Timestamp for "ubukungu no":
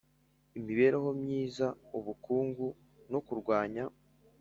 1.97-3.19